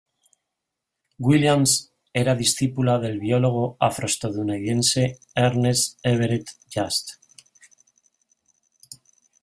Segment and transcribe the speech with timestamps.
[1.19, 7.15] Williams era discípula del biólogo afroestadounidense Ernest Everett Just.